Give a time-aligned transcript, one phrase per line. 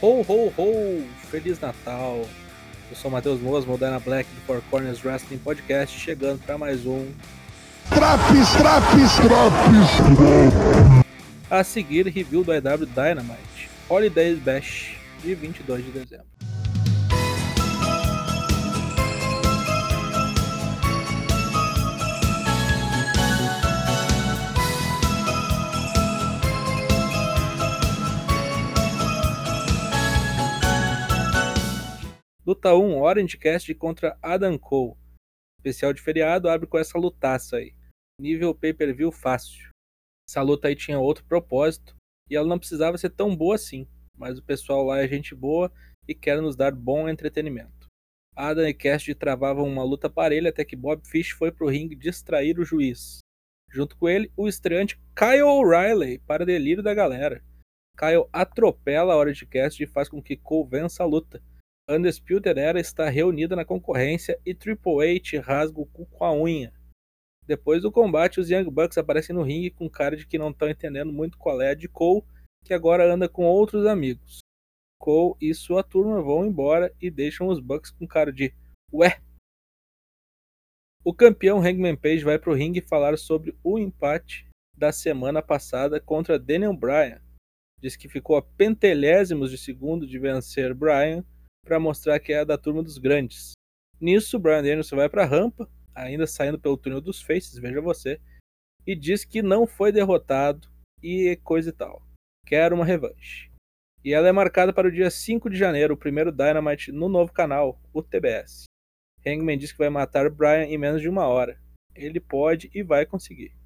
[0.00, 1.04] Ho, ho, ho!
[1.30, 2.26] Feliz Natal!
[2.90, 6.84] Eu sou o Matheus Moas, Moderna Black do Four Corners Wrestling Podcast, chegando para mais
[6.84, 7.10] um.
[7.88, 10.96] Traps, traps, traps!
[11.50, 16.26] A seguir, review do IW Dynamite Holidays Bash de 22 de dezembro.
[32.46, 34.94] Luta 1, Orange Cast contra Adam Cole.
[35.58, 37.74] Especial de feriado abre com essa lutaça aí.
[38.20, 39.70] Nível pay-per-view fácil.
[40.30, 41.96] Essa luta aí tinha outro propósito
[42.30, 45.72] e ela não precisava ser tão boa assim, mas o pessoal lá é gente boa
[46.06, 47.88] e quer nos dar bom entretenimento.
[48.36, 52.60] Adam e Cast travavam uma luta parelha até que Bob Fish foi pro ringue distrair
[52.60, 53.18] o juiz.
[53.68, 57.42] Junto com ele, o estreante Kyle O'Reilly, para delírio da galera.
[57.98, 61.42] Kyle atropela a Orange Cast e faz com que Cole vença a luta
[61.88, 66.72] Undisputed Era está reunida na concorrência e Triple H rasga o cu com a unha.
[67.46, 70.68] Depois do combate, os Young Bucks aparecem no ringue com cara de que não estão
[70.68, 72.24] entendendo muito qual é a de Cole,
[72.64, 74.40] que agora anda com outros amigos.
[74.98, 78.52] Cole e sua turma vão embora e deixam os Bucks com cara de
[78.92, 79.20] Ué!
[81.04, 84.44] O campeão Hangman Page vai pro ringue falar sobre o empate
[84.76, 87.22] da semana passada contra Daniel Bryan.
[87.80, 91.24] Diz que ficou a pentelésimos de segundo de vencer Bryan
[91.66, 93.52] para mostrar que é da turma dos grandes.
[94.00, 98.20] Nisso, Brian Danielson vai para a rampa, ainda saindo pelo túnel dos Faces, veja você,
[98.86, 100.68] e diz que não foi derrotado
[101.02, 102.00] e coisa e tal.
[102.46, 103.50] Quer uma revanche.
[104.04, 107.32] E ela é marcada para o dia 5 de janeiro, o primeiro Dynamite no novo
[107.32, 108.64] canal, o TBS.
[109.26, 111.60] Hangman diz que vai matar Brian em menos de uma hora.
[111.92, 113.56] Ele pode e vai conseguir.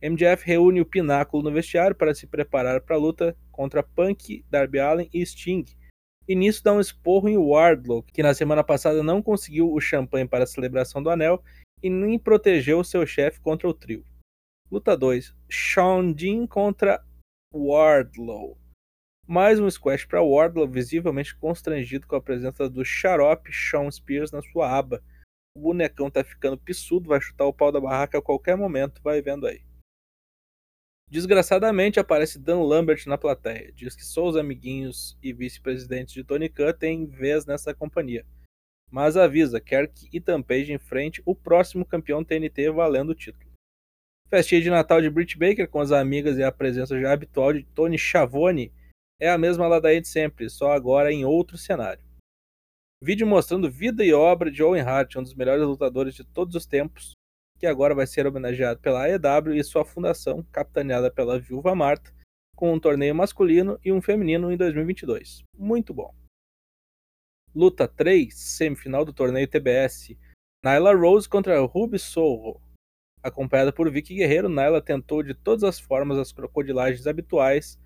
[0.00, 4.78] MJF reúne o pináculo no vestiário para se preparar para a luta contra Punk, Darby
[4.78, 5.66] Allin e Sting,
[6.28, 10.28] e nisso dá um esporro em Wardlow, que na semana passada não conseguiu o champanhe
[10.28, 11.42] para a celebração do anel
[11.82, 14.04] e nem protegeu seu chefe contra o trio.
[14.70, 17.02] Luta 2: Sean Dean contra
[17.54, 18.58] Wardlow.
[19.26, 24.42] Mais um squash para Wardlow, visivelmente constrangido com a presença do xarope Sean Spears na
[24.42, 25.02] sua aba.
[25.56, 29.22] O bonecão tá ficando pissudo, vai chutar o pau da barraca a qualquer momento, vai
[29.22, 29.67] vendo aí.
[31.10, 33.72] Desgraçadamente aparece Dan Lambert na plateia.
[33.72, 38.26] Diz que só os amiguinhos e vice-presidentes de Tony Khan têm vez nessa companhia.
[38.90, 43.50] Mas avisa, quer que Ethan Page enfrente o próximo campeão TNT valendo o título.
[44.28, 47.64] Festinha de Natal de Britt Baker com as amigas e a presença já habitual de
[47.64, 48.72] Tony Schiavone
[49.18, 52.02] é a mesma ladainha de sempre, só agora em outro cenário.
[53.02, 56.66] Vídeo mostrando vida e obra de Owen Hart, um dos melhores lutadores de todos os
[56.66, 57.12] tempos,
[57.58, 62.14] que agora vai ser homenageado pela AEW e sua fundação, capitaneada pela Viúva Marta,
[62.54, 65.42] com um torneio masculino e um feminino em 2022.
[65.56, 66.14] Muito bom.
[67.54, 70.16] Luta 3, semifinal do torneio TBS.
[70.64, 72.60] Nyla Rose contra Ruby Soho.
[73.22, 77.78] Acompanhada por Vicky Guerreiro, Nyla tentou de todas as formas as crocodilagens habituais,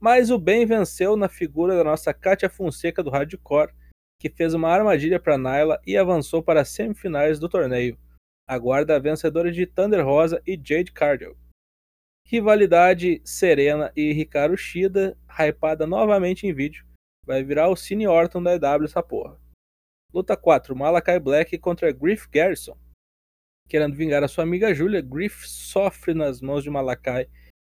[0.00, 3.74] mas o bem venceu na figura da nossa Katia Fonseca do Hardcore,
[4.18, 7.98] que fez uma armadilha para Nyla e avançou para as semifinais do torneio
[8.48, 11.36] aguarda a vencedora de Thunder Rosa e Jade Cargill.
[12.24, 16.86] Rivalidade Serena e Ricardo Shida, hypada novamente em vídeo,
[17.24, 19.38] vai virar o Cine Orton da EW essa porra.
[20.12, 22.76] Luta 4, Malakai Black contra Griff Garrison.
[23.68, 27.28] Querendo vingar a sua amiga Julia, Griff sofre nas mãos de Malakai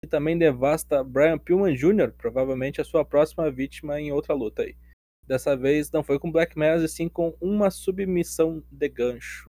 [0.02, 4.78] e também devasta Brian Pillman Jr., provavelmente a sua próxima vítima em outra luta aí.
[5.28, 9.51] Dessa vez não foi com Black Mass e sim com uma submissão de gancho.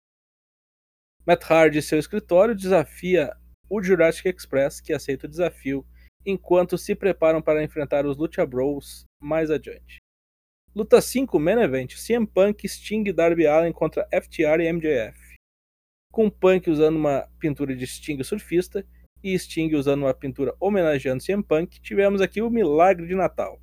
[1.27, 3.35] Matt Hardy seu escritório desafia
[3.69, 5.87] o Jurassic Express, que aceita o desafio,
[6.25, 9.97] enquanto se preparam para enfrentar os Lucha Bros mais adiante.
[10.75, 15.37] Luta 5, Main Event, CM Punk, Sting e Darby Allin contra FTR e MJF.
[16.13, 18.87] Com Punk usando uma pintura de Sting surfista
[19.23, 23.59] e Sting usando uma pintura homenageando CM Punk, tivemos aqui o milagre de Natal.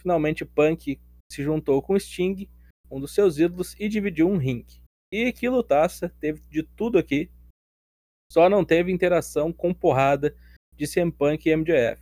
[0.00, 0.98] Finalmente Punk
[1.30, 2.48] se juntou com Sting,
[2.90, 4.81] um dos seus ídolos, e dividiu um ringue.
[5.12, 7.30] E que lutaça, teve de tudo aqui.
[8.32, 10.34] Só não teve interação com porrada
[10.74, 12.00] de CM Punk e MJF.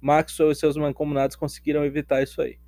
[0.00, 2.60] Maxwell e seus mancomunados conseguiram evitar isso aí.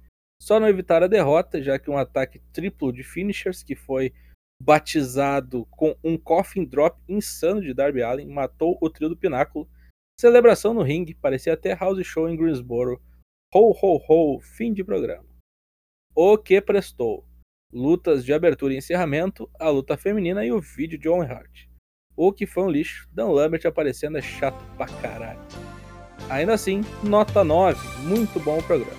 [0.42, 4.12] Só não evitaram a derrota, já que um ataque triplo de finishers, que foi
[4.60, 9.68] batizado com um coffin drop insano de Darby Allin, matou o trio do Pináculo.
[10.20, 13.00] Celebração no ringue, parecia até house show em Greensboro.
[13.54, 15.28] Ho, ho, ho, fim de programa.
[16.14, 17.24] O que prestou?
[17.74, 21.66] Lutas de abertura e encerramento, a luta feminina e o vídeo de Owen Hart.
[22.16, 25.40] O que foi um lixo, Dan Lambert aparecendo é chato pra caralho.
[26.30, 28.96] Ainda assim, nota 9, muito bom o programa.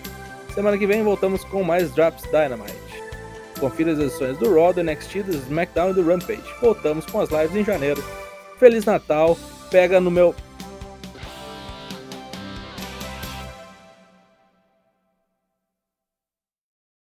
[0.54, 2.76] Semana que vem voltamos com mais Drops Dynamite.
[3.60, 6.44] Confira as edições do Raw, do NXT, do SmackDown e do Rampage.
[6.60, 8.04] Voltamos com as lives em janeiro.
[8.60, 9.38] Feliz Natal,
[9.72, 10.36] pega no meu